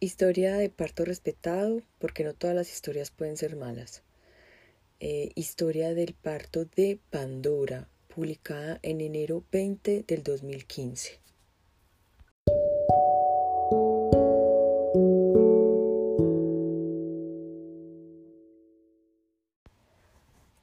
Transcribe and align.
Historia 0.00 0.56
de 0.56 0.70
parto 0.70 1.04
respetado, 1.04 1.82
porque 1.98 2.22
no 2.22 2.32
todas 2.32 2.54
las 2.54 2.72
historias 2.72 3.10
pueden 3.10 3.36
ser 3.36 3.56
malas. 3.56 4.04
Eh, 5.00 5.32
historia 5.34 5.92
del 5.92 6.14
parto 6.14 6.66
de 6.66 7.00
Pandora, 7.10 7.88
publicada 8.14 8.78
en 8.82 9.00
enero 9.00 9.42
20 9.50 10.04
del 10.06 10.22
2015. 10.22 11.18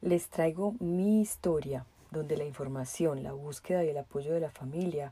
Les 0.01 0.29
traigo 0.29 0.75
mi 0.79 1.19
historia, 1.19 1.85
donde 2.09 2.37
la 2.37 2.45
información, 2.45 3.21
la 3.21 3.33
búsqueda 3.33 3.83
y 3.83 3.89
el 3.89 3.97
apoyo 3.97 4.33
de 4.33 4.39
la 4.39 4.51
familia 4.51 5.11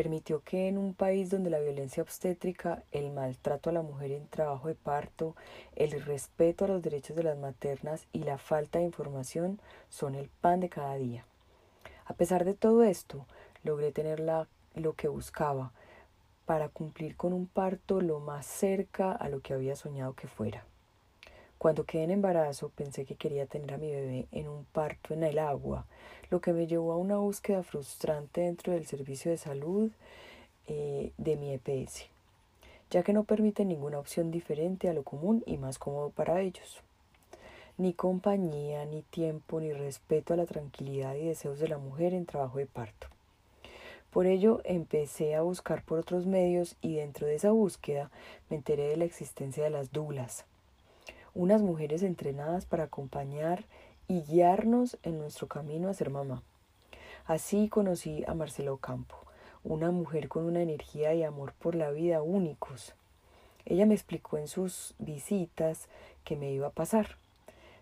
permitió 0.00 0.42
que 0.42 0.66
en 0.66 0.78
un 0.78 0.94
país 0.94 1.28
donde 1.28 1.50
la 1.50 1.60
violencia 1.60 2.02
obstétrica, 2.02 2.82
el 2.90 3.10
maltrato 3.10 3.68
a 3.68 3.74
la 3.74 3.82
mujer 3.82 4.12
en 4.12 4.26
trabajo 4.28 4.68
de 4.68 4.74
parto, 4.74 5.36
el 5.76 5.90
respeto 6.00 6.64
a 6.64 6.68
los 6.68 6.80
derechos 6.80 7.14
de 7.16 7.22
las 7.22 7.36
maternas 7.36 8.06
y 8.10 8.20
la 8.20 8.38
falta 8.38 8.78
de 8.78 8.86
información 8.86 9.60
son 9.90 10.14
el 10.14 10.30
pan 10.30 10.60
de 10.60 10.70
cada 10.70 10.94
día. 10.94 11.26
A 12.06 12.14
pesar 12.14 12.46
de 12.46 12.54
todo 12.54 12.82
esto, 12.82 13.26
logré 13.62 13.92
tener 13.92 14.22
lo 14.74 14.94
que 14.94 15.08
buscaba 15.08 15.70
para 16.46 16.70
cumplir 16.70 17.14
con 17.14 17.34
un 17.34 17.46
parto 17.46 18.00
lo 18.00 18.20
más 18.20 18.46
cerca 18.46 19.12
a 19.12 19.28
lo 19.28 19.40
que 19.40 19.52
había 19.52 19.76
soñado 19.76 20.14
que 20.14 20.28
fuera. 20.28 20.64
Cuando 21.60 21.84
quedé 21.84 22.04
en 22.04 22.10
embarazo 22.10 22.70
pensé 22.70 23.04
que 23.04 23.16
quería 23.16 23.44
tener 23.44 23.74
a 23.74 23.76
mi 23.76 23.90
bebé 23.90 24.26
en 24.32 24.48
un 24.48 24.64
parto 24.64 25.12
en 25.12 25.22
el 25.22 25.38
agua, 25.38 25.84
lo 26.30 26.40
que 26.40 26.54
me 26.54 26.66
llevó 26.66 26.90
a 26.94 26.96
una 26.96 27.18
búsqueda 27.18 27.62
frustrante 27.62 28.40
dentro 28.40 28.72
del 28.72 28.86
servicio 28.86 29.30
de 29.30 29.36
salud 29.36 29.90
eh, 30.68 31.12
de 31.18 31.36
mi 31.36 31.52
EPS, 31.52 32.06
ya 32.90 33.02
que 33.02 33.12
no 33.12 33.24
permite 33.24 33.66
ninguna 33.66 33.98
opción 33.98 34.30
diferente 34.30 34.88
a 34.88 34.94
lo 34.94 35.02
común 35.02 35.42
y 35.44 35.58
más 35.58 35.78
cómodo 35.78 36.08
para 36.08 36.40
ellos. 36.40 36.80
Ni 37.76 37.92
compañía, 37.92 38.86
ni 38.86 39.02
tiempo, 39.02 39.60
ni 39.60 39.74
respeto 39.74 40.32
a 40.32 40.38
la 40.38 40.46
tranquilidad 40.46 41.14
y 41.14 41.26
deseos 41.26 41.58
de 41.58 41.68
la 41.68 41.76
mujer 41.76 42.14
en 42.14 42.24
trabajo 42.24 42.56
de 42.56 42.64
parto. 42.64 43.08
Por 44.10 44.24
ello 44.24 44.62
empecé 44.64 45.34
a 45.34 45.42
buscar 45.42 45.84
por 45.84 45.98
otros 45.98 46.24
medios 46.24 46.76
y 46.80 46.94
dentro 46.94 47.26
de 47.26 47.34
esa 47.34 47.50
búsqueda 47.50 48.10
me 48.48 48.56
enteré 48.56 48.84
de 48.84 48.96
la 48.96 49.04
existencia 49.04 49.62
de 49.62 49.68
las 49.68 49.92
dulas, 49.92 50.46
unas 51.40 51.62
mujeres 51.62 52.02
entrenadas 52.02 52.66
para 52.66 52.84
acompañar 52.84 53.64
y 54.08 54.20
guiarnos 54.20 54.98
en 55.02 55.16
nuestro 55.16 55.46
camino 55.46 55.88
a 55.88 55.94
ser 55.94 56.10
mamá. 56.10 56.42
Así 57.24 57.70
conocí 57.70 58.24
a 58.26 58.34
Marcela 58.34 58.74
Ocampo, 58.74 59.16
una 59.64 59.90
mujer 59.90 60.28
con 60.28 60.44
una 60.44 60.60
energía 60.60 61.14
y 61.14 61.22
amor 61.22 61.54
por 61.58 61.76
la 61.76 61.92
vida 61.92 62.20
únicos. 62.20 62.92
Ella 63.64 63.86
me 63.86 63.94
explicó 63.94 64.36
en 64.36 64.48
sus 64.48 64.94
visitas 64.98 65.86
qué 66.24 66.36
me 66.36 66.52
iba 66.52 66.66
a 66.66 66.72
pasar. 66.72 67.16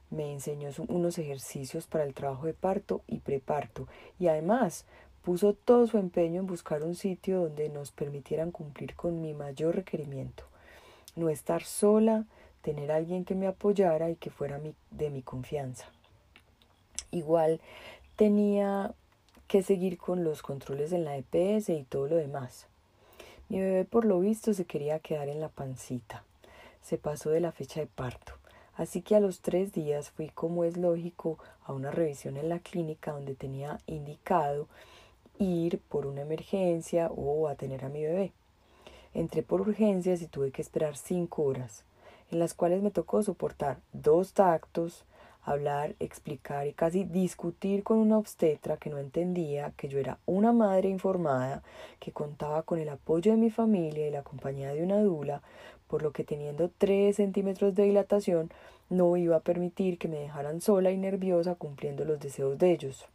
Me 0.08 0.32
enseñó 0.32 0.70
unos 0.86 1.18
ejercicios 1.18 1.88
para 1.88 2.04
el 2.04 2.14
trabajo 2.14 2.46
de 2.46 2.54
parto 2.54 3.02
y 3.08 3.18
preparto 3.18 3.88
y 4.20 4.28
además 4.28 4.84
puso 5.24 5.52
todo 5.52 5.88
su 5.88 5.98
empeño 5.98 6.42
en 6.42 6.46
buscar 6.46 6.84
un 6.84 6.94
sitio 6.94 7.40
donde 7.40 7.70
nos 7.70 7.90
permitieran 7.90 8.52
cumplir 8.52 8.94
con 8.94 9.20
mi 9.20 9.34
mayor 9.34 9.74
requerimiento, 9.74 10.44
no 11.16 11.28
estar 11.28 11.64
sola, 11.64 12.24
tener 12.62 12.92
alguien 12.92 13.24
que 13.24 13.34
me 13.34 13.46
apoyara 13.46 14.10
y 14.10 14.16
que 14.16 14.30
fuera 14.30 14.60
de 14.90 15.10
mi 15.10 15.22
confianza. 15.22 15.86
Igual 17.10 17.60
tenía 18.16 18.92
que 19.46 19.62
seguir 19.62 19.96
con 19.96 20.24
los 20.24 20.42
controles 20.42 20.92
en 20.92 21.04
la 21.04 21.16
EPS 21.16 21.70
y 21.70 21.84
todo 21.84 22.08
lo 22.08 22.16
demás. 22.16 22.66
Mi 23.48 23.60
bebé 23.60 23.84
por 23.84 24.04
lo 24.04 24.20
visto 24.20 24.52
se 24.52 24.66
quería 24.66 24.98
quedar 24.98 25.28
en 25.28 25.40
la 25.40 25.48
pancita. 25.48 26.24
Se 26.82 26.98
pasó 26.98 27.30
de 27.30 27.40
la 27.40 27.52
fecha 27.52 27.80
de 27.80 27.86
parto. 27.86 28.34
Así 28.76 29.02
que 29.02 29.16
a 29.16 29.20
los 29.20 29.40
tres 29.40 29.72
días 29.72 30.10
fui, 30.10 30.28
como 30.28 30.64
es 30.64 30.76
lógico, 30.76 31.38
a 31.64 31.72
una 31.72 31.90
revisión 31.90 32.36
en 32.36 32.48
la 32.48 32.60
clínica 32.60 33.12
donde 33.12 33.34
tenía 33.34 33.78
indicado 33.86 34.68
ir 35.38 35.80
por 35.88 36.06
una 36.06 36.20
emergencia 36.20 37.10
o 37.10 37.48
a 37.48 37.54
tener 37.54 37.84
a 37.84 37.88
mi 37.88 38.02
bebé. 38.02 38.32
Entré 39.14 39.42
por 39.42 39.62
urgencias 39.62 40.20
y 40.20 40.26
tuve 40.26 40.52
que 40.52 40.62
esperar 40.62 40.96
cinco 40.96 41.42
horas 41.42 41.84
en 42.30 42.38
las 42.38 42.54
cuales 42.54 42.82
me 42.82 42.90
tocó 42.90 43.22
soportar 43.22 43.78
dos 43.92 44.32
tactos, 44.32 45.04
hablar, 45.42 45.94
explicar 45.98 46.66
y 46.66 46.72
casi 46.72 47.04
discutir 47.04 47.82
con 47.82 47.98
una 47.98 48.18
obstetra 48.18 48.76
que 48.76 48.90
no 48.90 48.98
entendía 48.98 49.72
que 49.76 49.88
yo 49.88 49.98
era 49.98 50.18
una 50.26 50.52
madre 50.52 50.88
informada, 50.88 51.62
que 52.00 52.12
contaba 52.12 52.62
con 52.62 52.78
el 52.78 52.88
apoyo 52.88 53.32
de 53.32 53.38
mi 53.38 53.50
familia 53.50 54.06
y 54.06 54.10
la 54.10 54.22
compañía 54.22 54.72
de 54.72 54.82
una 54.82 55.00
dula, 55.00 55.42
por 55.88 56.02
lo 56.02 56.12
que 56.12 56.24
teniendo 56.24 56.70
tres 56.76 57.16
centímetros 57.16 57.74
de 57.74 57.84
dilatación 57.84 58.50
no 58.90 59.16
iba 59.16 59.36
a 59.36 59.40
permitir 59.40 59.98
que 59.98 60.08
me 60.08 60.18
dejaran 60.18 60.60
sola 60.60 60.90
y 60.90 60.98
nerviosa 60.98 61.54
cumpliendo 61.54 62.04
los 62.04 62.20
deseos 62.20 62.58
de 62.58 62.72
ellos. 62.72 63.06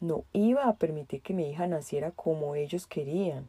No 0.00 0.24
iba 0.32 0.66
a 0.66 0.74
permitir 0.74 1.22
que 1.22 1.32
mi 1.32 1.48
hija 1.48 1.66
naciera 1.66 2.10
como 2.10 2.56
ellos 2.56 2.86
querían 2.86 3.48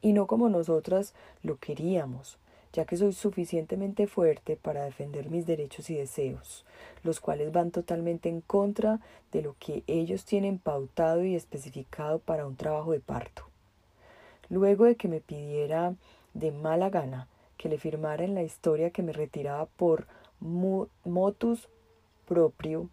y 0.00 0.12
no 0.12 0.26
como 0.26 0.48
nosotras 0.48 1.12
lo 1.42 1.56
queríamos 1.56 2.38
ya 2.72 2.84
que 2.84 2.96
soy 2.96 3.12
suficientemente 3.12 4.06
fuerte 4.06 4.56
para 4.56 4.84
defender 4.84 5.30
mis 5.30 5.46
derechos 5.46 5.90
y 5.90 5.96
deseos, 5.96 6.64
los 7.02 7.20
cuales 7.20 7.52
van 7.52 7.70
totalmente 7.70 8.28
en 8.28 8.40
contra 8.40 9.00
de 9.32 9.42
lo 9.42 9.56
que 9.58 9.82
ellos 9.86 10.24
tienen 10.24 10.58
pautado 10.58 11.24
y 11.24 11.34
especificado 11.34 12.18
para 12.18 12.46
un 12.46 12.56
trabajo 12.56 12.92
de 12.92 13.00
parto. 13.00 13.44
Luego 14.50 14.84
de 14.84 14.96
que 14.96 15.08
me 15.08 15.20
pidiera 15.20 15.94
de 16.34 16.52
mala 16.52 16.90
gana 16.90 17.28
que 17.56 17.68
le 17.68 17.78
firmara 17.78 18.24
en 18.24 18.34
la 18.34 18.42
historia 18.42 18.90
que 18.90 19.02
me 19.02 19.12
retiraba 19.12 19.66
por 19.66 20.06
motus 20.40 21.68
propio, 22.26 22.88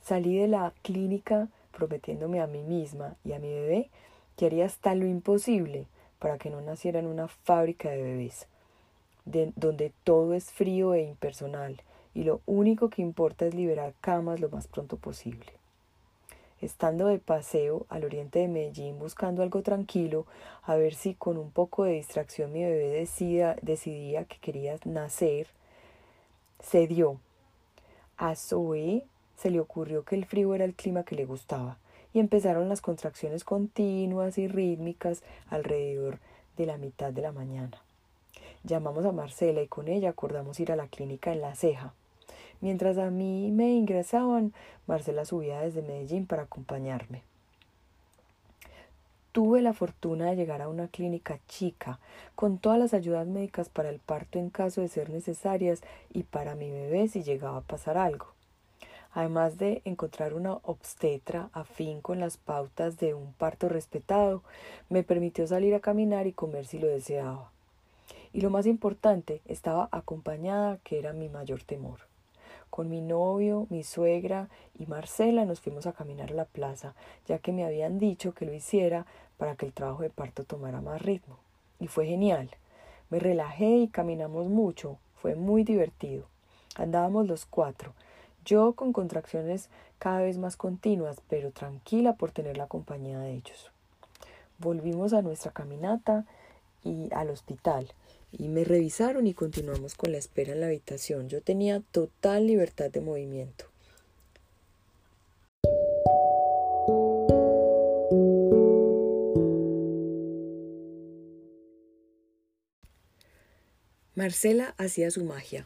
salí 0.00 0.38
de 0.38 0.48
la 0.48 0.72
clínica 0.82 1.48
prometiéndome 1.72 2.40
a 2.40 2.46
mí 2.46 2.62
misma 2.62 3.16
y 3.24 3.32
a 3.32 3.38
mi 3.38 3.48
bebé 3.48 3.90
que 4.36 4.46
haría 4.46 4.66
hasta 4.66 4.94
lo 4.94 5.06
imposible 5.06 5.86
para 6.18 6.38
que 6.38 6.50
no 6.50 6.60
naciera 6.60 7.00
en 7.00 7.06
una 7.06 7.28
fábrica 7.28 7.90
de 7.90 8.02
bebés 8.02 8.46
donde 9.24 9.92
todo 10.04 10.34
es 10.34 10.50
frío 10.50 10.94
e 10.94 11.02
impersonal 11.02 11.80
y 12.14 12.24
lo 12.24 12.40
único 12.46 12.90
que 12.90 13.02
importa 13.02 13.46
es 13.46 13.54
liberar 13.54 13.94
camas 14.00 14.40
lo 14.40 14.48
más 14.48 14.66
pronto 14.66 14.96
posible. 14.96 15.52
Estando 16.60 17.06
de 17.08 17.18
paseo 17.18 17.86
al 17.88 18.04
oriente 18.04 18.38
de 18.38 18.48
Medellín 18.48 18.98
buscando 18.98 19.42
algo 19.42 19.62
tranquilo, 19.62 20.26
a 20.62 20.76
ver 20.76 20.94
si 20.94 21.14
con 21.14 21.36
un 21.36 21.50
poco 21.50 21.84
de 21.84 21.94
distracción 21.94 22.52
mi 22.52 22.62
bebé 22.62 22.88
decida, 22.88 23.56
decidía 23.62 24.24
que 24.24 24.38
quería 24.38 24.76
nacer, 24.84 25.48
se 26.60 26.86
dio. 26.86 27.18
A 28.16 28.36
Zoe 28.36 29.04
se 29.36 29.50
le 29.50 29.58
ocurrió 29.58 30.04
que 30.04 30.14
el 30.14 30.24
frío 30.24 30.54
era 30.54 30.64
el 30.64 30.74
clima 30.74 31.02
que 31.02 31.16
le 31.16 31.24
gustaba 31.24 31.78
y 32.14 32.20
empezaron 32.20 32.68
las 32.68 32.80
contracciones 32.80 33.42
continuas 33.42 34.38
y 34.38 34.46
rítmicas 34.46 35.22
alrededor 35.48 36.18
de 36.56 36.66
la 36.66 36.76
mitad 36.76 37.12
de 37.12 37.22
la 37.22 37.32
mañana. 37.32 37.82
Llamamos 38.64 39.04
a 39.04 39.12
Marcela 39.12 39.60
y 39.60 39.66
con 39.66 39.88
ella 39.88 40.10
acordamos 40.10 40.60
ir 40.60 40.70
a 40.70 40.76
la 40.76 40.86
clínica 40.86 41.32
en 41.32 41.40
La 41.40 41.56
Ceja. 41.56 41.94
Mientras 42.60 42.96
a 42.96 43.10
mí 43.10 43.50
me 43.50 43.72
ingresaban, 43.72 44.52
Marcela 44.86 45.24
subía 45.24 45.60
desde 45.60 45.82
Medellín 45.82 46.26
para 46.26 46.44
acompañarme. 46.44 47.24
Tuve 49.32 49.62
la 49.62 49.72
fortuna 49.72 50.26
de 50.26 50.36
llegar 50.36 50.62
a 50.62 50.68
una 50.68 50.86
clínica 50.86 51.40
chica, 51.48 51.98
con 52.36 52.58
todas 52.58 52.78
las 52.78 52.94
ayudas 52.94 53.26
médicas 53.26 53.68
para 53.68 53.88
el 53.88 53.98
parto 53.98 54.38
en 54.38 54.50
caso 54.50 54.80
de 54.80 54.88
ser 54.88 55.10
necesarias 55.10 55.80
y 56.12 56.22
para 56.22 56.54
mi 56.54 56.70
bebé 56.70 57.08
si 57.08 57.24
llegaba 57.24 57.56
a 57.56 57.62
pasar 57.62 57.98
algo. 57.98 58.26
Además 59.12 59.58
de 59.58 59.82
encontrar 59.84 60.32
una 60.32 60.54
obstetra 60.62 61.50
afín 61.52 62.00
con 62.00 62.20
las 62.20 62.36
pautas 62.36 62.96
de 62.98 63.14
un 63.14 63.32
parto 63.32 63.68
respetado, 63.68 64.42
me 64.88 65.02
permitió 65.02 65.48
salir 65.48 65.74
a 65.74 65.80
caminar 65.80 66.28
y 66.28 66.32
comer 66.32 66.66
si 66.66 66.78
lo 66.78 66.86
deseaba. 66.86 67.50
Y 68.32 68.40
lo 68.40 68.50
más 68.50 68.66
importante, 68.66 69.42
estaba 69.44 69.88
acompañada, 69.92 70.78
que 70.84 70.98
era 70.98 71.12
mi 71.12 71.28
mayor 71.28 71.62
temor. 71.62 72.00
Con 72.70 72.88
mi 72.88 73.02
novio, 73.02 73.66
mi 73.68 73.82
suegra 73.82 74.48
y 74.78 74.86
Marcela 74.86 75.44
nos 75.44 75.60
fuimos 75.60 75.86
a 75.86 75.92
caminar 75.92 76.30
a 76.30 76.34
la 76.34 76.44
plaza, 76.46 76.94
ya 77.26 77.38
que 77.38 77.52
me 77.52 77.64
habían 77.64 77.98
dicho 77.98 78.32
que 78.32 78.46
lo 78.46 78.54
hiciera 78.54 79.04
para 79.36 79.56
que 79.56 79.66
el 79.66 79.74
trabajo 79.74 80.02
de 80.02 80.10
parto 80.10 80.44
tomara 80.44 80.80
más 80.80 81.02
ritmo. 81.02 81.38
Y 81.78 81.88
fue 81.88 82.06
genial. 82.06 82.50
Me 83.10 83.18
relajé 83.18 83.76
y 83.76 83.88
caminamos 83.88 84.48
mucho. 84.48 84.96
Fue 85.16 85.34
muy 85.34 85.64
divertido. 85.64 86.24
Andábamos 86.76 87.26
los 87.26 87.44
cuatro, 87.44 87.92
yo 88.44 88.72
con 88.72 88.92
contracciones 88.92 89.68
cada 89.98 90.22
vez 90.22 90.38
más 90.38 90.56
continuas, 90.56 91.20
pero 91.28 91.52
tranquila 91.52 92.14
por 92.14 92.32
tener 92.32 92.56
la 92.56 92.66
compañía 92.66 93.20
de 93.20 93.34
ellos. 93.34 93.70
Volvimos 94.58 95.12
a 95.12 95.22
nuestra 95.22 95.52
caminata 95.52 96.24
y 96.82 97.12
al 97.12 97.30
hospital 97.30 97.92
y 98.32 98.48
me 98.48 98.64
revisaron 98.64 99.26
y 99.26 99.34
continuamos 99.34 99.94
con 99.94 100.12
la 100.12 100.18
espera 100.18 100.52
en 100.52 100.60
la 100.60 100.66
habitación. 100.66 101.28
Yo 101.28 101.42
tenía 101.42 101.80
total 101.80 102.46
libertad 102.46 102.90
de 102.90 103.00
movimiento. 103.00 103.66
Marcela 114.14 114.74
hacía 114.78 115.10
su 115.10 115.24
magia. 115.24 115.64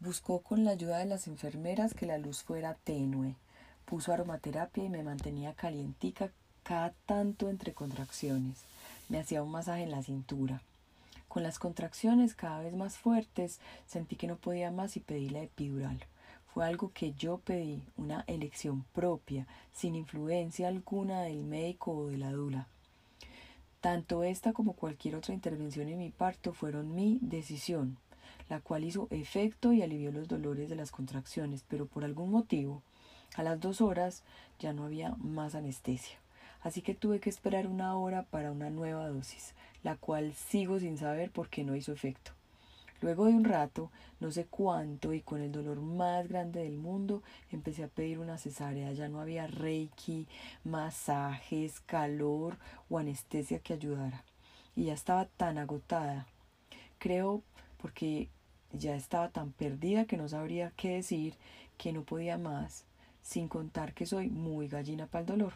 Buscó 0.00 0.40
con 0.40 0.64
la 0.64 0.70
ayuda 0.70 0.98
de 0.98 1.06
las 1.06 1.26
enfermeras 1.26 1.94
que 1.94 2.06
la 2.06 2.16
luz 2.16 2.42
fuera 2.42 2.74
tenue. 2.84 3.34
Puso 3.84 4.12
aromaterapia 4.12 4.84
y 4.84 4.88
me 4.88 5.02
mantenía 5.02 5.54
calientica 5.54 6.30
cada 6.62 6.94
tanto 7.06 7.50
entre 7.50 7.74
contracciones. 7.74 8.58
Me 9.08 9.18
hacía 9.18 9.42
un 9.42 9.50
masaje 9.50 9.82
en 9.82 9.90
la 9.90 10.02
cintura. 10.02 10.62
Con 11.38 11.44
las 11.44 11.60
contracciones 11.60 12.34
cada 12.34 12.62
vez 12.62 12.74
más 12.74 12.98
fuertes, 12.98 13.60
sentí 13.86 14.16
que 14.16 14.26
no 14.26 14.34
podía 14.34 14.72
más 14.72 14.96
y 14.96 15.00
pedí 15.00 15.28
la 15.28 15.40
epidural. 15.40 16.04
Fue 16.52 16.66
algo 16.66 16.90
que 16.92 17.12
yo 17.12 17.38
pedí, 17.38 17.80
una 17.96 18.24
elección 18.26 18.82
propia, 18.92 19.46
sin 19.72 19.94
influencia 19.94 20.66
alguna 20.66 21.22
del 21.22 21.44
médico 21.44 21.92
o 21.92 22.08
de 22.08 22.16
la 22.16 22.32
dula. 22.32 22.66
Tanto 23.80 24.24
esta 24.24 24.52
como 24.52 24.72
cualquier 24.72 25.14
otra 25.14 25.32
intervención 25.32 25.88
en 25.88 26.00
mi 26.00 26.10
parto 26.10 26.52
fueron 26.52 26.96
mi 26.96 27.20
decisión, 27.22 27.98
la 28.48 28.58
cual 28.58 28.82
hizo 28.82 29.06
efecto 29.12 29.72
y 29.72 29.82
alivió 29.82 30.10
los 30.10 30.26
dolores 30.26 30.68
de 30.68 30.74
las 30.74 30.90
contracciones, 30.90 31.64
pero 31.68 31.86
por 31.86 32.02
algún 32.02 32.32
motivo, 32.32 32.82
a 33.36 33.44
las 33.44 33.60
dos 33.60 33.80
horas 33.80 34.24
ya 34.58 34.72
no 34.72 34.82
había 34.82 35.14
más 35.20 35.54
anestesia. 35.54 36.18
Así 36.62 36.82
que 36.82 36.94
tuve 36.94 37.20
que 37.20 37.30
esperar 37.30 37.66
una 37.66 37.96
hora 37.96 38.24
para 38.24 38.50
una 38.50 38.70
nueva 38.70 39.08
dosis, 39.08 39.54
la 39.82 39.96
cual 39.96 40.34
sigo 40.34 40.80
sin 40.80 40.98
saber 40.98 41.30
por 41.30 41.48
qué 41.48 41.64
no 41.64 41.76
hizo 41.76 41.92
efecto. 41.92 42.32
Luego 43.00 43.26
de 43.26 43.32
un 43.32 43.44
rato, 43.44 43.92
no 44.18 44.32
sé 44.32 44.46
cuánto, 44.46 45.12
y 45.12 45.20
con 45.20 45.40
el 45.40 45.52
dolor 45.52 45.80
más 45.80 46.26
grande 46.26 46.64
del 46.64 46.78
mundo, 46.78 47.22
empecé 47.52 47.84
a 47.84 47.88
pedir 47.88 48.18
una 48.18 48.38
cesárea. 48.38 48.92
Ya 48.92 49.08
no 49.08 49.20
había 49.20 49.46
reiki, 49.46 50.26
masajes, 50.64 51.78
calor 51.80 52.58
o 52.90 52.98
anestesia 52.98 53.60
que 53.60 53.74
ayudara. 53.74 54.24
Y 54.74 54.86
ya 54.86 54.94
estaba 54.94 55.26
tan 55.26 55.58
agotada. 55.58 56.26
Creo 56.98 57.42
porque 57.76 58.28
ya 58.72 58.96
estaba 58.96 59.28
tan 59.28 59.52
perdida 59.52 60.04
que 60.04 60.16
no 60.16 60.28
sabría 60.28 60.72
qué 60.76 60.96
decir, 60.96 61.34
que 61.76 61.92
no 61.92 62.02
podía 62.02 62.36
más, 62.36 62.84
sin 63.22 63.46
contar 63.46 63.94
que 63.94 64.06
soy 64.06 64.28
muy 64.28 64.66
gallina 64.66 65.06
para 65.06 65.20
el 65.20 65.26
dolor. 65.26 65.52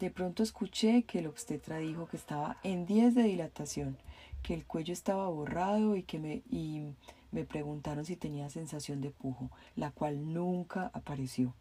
De 0.00 0.10
pronto 0.10 0.42
escuché 0.42 1.02
que 1.02 1.18
el 1.18 1.26
obstetra 1.26 1.76
dijo 1.76 2.06
que 2.06 2.16
estaba 2.16 2.56
en 2.62 2.86
10 2.86 3.14
de 3.14 3.22
dilatación 3.22 3.98
que 4.42 4.54
el 4.54 4.66
cuello 4.66 4.94
estaba 4.94 5.28
borrado 5.28 5.94
y 5.94 6.04
que 6.04 6.18
me, 6.18 6.42
y 6.50 6.94
me 7.32 7.44
preguntaron 7.44 8.06
si 8.06 8.16
tenía 8.16 8.48
sensación 8.48 9.02
de 9.02 9.10
pujo, 9.10 9.50
la 9.76 9.90
cual 9.90 10.32
nunca 10.32 10.90
apareció. 10.94 11.52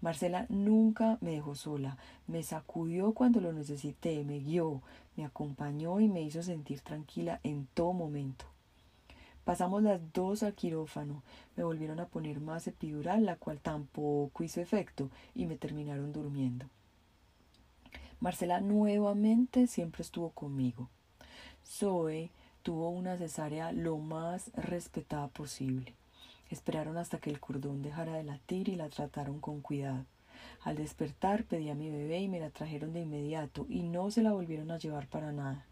Marcela 0.00 0.46
nunca 0.48 1.18
me 1.20 1.30
dejó 1.30 1.54
sola, 1.54 1.98
me 2.26 2.42
sacudió 2.42 3.12
cuando 3.12 3.40
lo 3.40 3.52
necesité, 3.52 4.24
me 4.24 4.40
guió, 4.40 4.82
me 5.16 5.24
acompañó 5.24 6.00
y 6.00 6.08
me 6.08 6.22
hizo 6.22 6.42
sentir 6.42 6.80
tranquila 6.80 7.38
en 7.44 7.68
todo 7.74 7.92
momento. 7.92 8.44
Pasamos 9.44 9.84
las 9.84 10.00
dos 10.12 10.42
al 10.42 10.54
quirófano, 10.54 11.22
me 11.54 11.62
volvieron 11.62 12.00
a 12.00 12.06
poner 12.06 12.40
más 12.40 12.66
epidural, 12.66 13.24
la 13.24 13.36
cual 13.36 13.60
tampoco 13.60 14.42
hizo 14.42 14.60
efecto, 14.60 15.10
y 15.36 15.46
me 15.46 15.54
terminaron 15.54 16.12
durmiendo. 16.12 16.66
Marcela 18.20 18.60
nuevamente 18.60 19.66
siempre 19.66 20.02
estuvo 20.02 20.30
conmigo. 20.30 20.88
Zoe 21.64 22.30
tuvo 22.62 22.88
una 22.88 23.16
cesárea 23.18 23.72
lo 23.72 23.98
más 23.98 24.50
respetada 24.54 25.28
posible. 25.28 25.94
Esperaron 26.50 26.96
hasta 26.96 27.18
que 27.18 27.30
el 27.30 27.40
cordón 27.40 27.82
dejara 27.82 28.14
de 28.14 28.24
latir 28.24 28.68
y 28.68 28.76
la 28.76 28.88
trataron 28.88 29.40
con 29.40 29.60
cuidado. 29.60 30.04
Al 30.62 30.76
despertar 30.76 31.44
pedí 31.44 31.70
a 31.70 31.74
mi 31.74 31.90
bebé 31.90 32.20
y 32.20 32.28
me 32.28 32.40
la 32.40 32.50
trajeron 32.50 32.92
de 32.92 33.02
inmediato 33.02 33.66
y 33.68 33.82
no 33.82 34.10
se 34.10 34.22
la 34.22 34.32
volvieron 34.32 34.70
a 34.70 34.78
llevar 34.78 35.06
para 35.06 35.32
nada. 35.32 35.64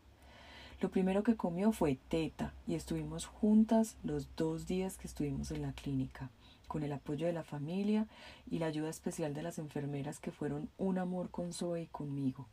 Lo 0.81 0.91
primero 0.91 1.23
que 1.23 1.37
comió 1.37 1.73
fue 1.73 1.99
teta 2.09 2.53
y 2.67 2.75
estuvimos 2.75 3.27
juntas 3.27 3.97
los 4.03 4.29
dos 4.37 4.67
días 4.67 4.99
que 4.99 5.07
estuvimos 5.07 5.51
en 5.51 5.63
la 5.63 5.73
clínica, 5.73 6.31
con 6.67 6.83
el 6.83 6.93
apoyo 6.93 7.27
de 7.27 7.33
la 7.33 7.45
familia 7.45 8.07
y 8.51 8.59
la 8.59 8.67
ayuda 8.67 8.91
especial 8.91 9.35
de 9.35 9.43
las 9.43 9.59
enfermeras 9.59 10.19
que 10.21 10.31
fueron 10.31 10.69
un 10.79 10.99
amor 10.99 11.31
con 11.31 11.53
Zoe 11.53 11.83
y 11.83 11.87
conmigo. 11.87 12.47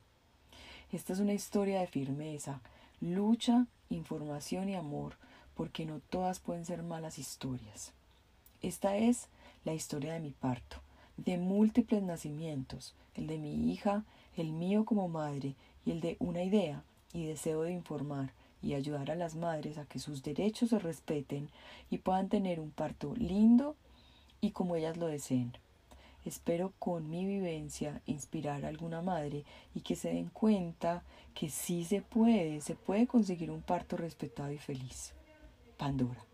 Esta 0.92 1.14
es 1.14 1.20
una 1.20 1.34
historia 1.34 1.80
de 1.80 1.88
firmeza, 1.88 2.62
lucha, 3.00 3.68
información 3.90 4.70
y 4.70 4.76
amor, 4.76 5.16
porque 5.56 5.86
no 5.86 6.00
todas 6.00 6.40
pueden 6.40 6.66
ser 6.66 6.84
malas 6.84 7.20
historias. 7.20 7.94
Esta 8.62 8.98
es 8.98 9.28
la 9.64 9.74
historia 9.74 10.14
de 10.14 10.20
mi 10.20 10.32
parto, 10.32 10.78
de 11.18 11.38
múltiples 11.38 12.04
nacimientos, 12.04 12.94
el 13.16 13.28
de 13.28 13.38
mi 13.38 13.72
hija, 13.72 14.04
el 14.38 14.52
mío 14.52 14.86
como 14.86 15.08
madre 15.08 15.56
y 15.86 15.92
el 15.92 16.02
de 16.02 16.18
una 16.20 16.44
idea 16.44 16.84
y 17.14 17.26
deseo 17.26 17.64
de 17.64 17.72
informar 17.72 18.34
y 18.62 18.74
ayudar 18.74 19.12
a 19.12 19.16
las 19.16 19.36
madres 19.36 19.78
a 19.78 19.86
que 19.86 20.00
sus 20.00 20.24
derechos 20.24 20.70
se 20.70 20.80
respeten 20.80 21.50
y 21.90 21.98
puedan 21.98 22.30
tener 22.30 22.60
un 22.60 22.72
parto 22.72 23.16
lindo 23.16 23.76
y 24.42 24.52
como 24.52 24.76
ellas 24.76 24.98
lo 24.98 25.08
deseen. 25.08 25.54
Espero 26.26 26.74
con 26.78 27.10
mi 27.10 27.26
vivencia 27.26 28.02
inspirar 28.06 28.66
a 28.66 28.68
alguna 28.68 29.02
madre 29.02 29.44
y 29.74 29.82
que 29.82 29.96
se 29.96 30.10
den 30.10 30.30
cuenta 30.30 31.04
que 31.34 31.50
sí 31.50 31.84
se 31.84 32.02
puede, 32.02 32.62
se 32.62 32.76
puede 32.76 33.08
conseguir 33.08 33.50
un 33.50 33.62
parto 33.62 33.98
respetado 33.98 34.52
y 34.52 34.58
feliz. 34.58 35.14
Pandora. 35.78 36.31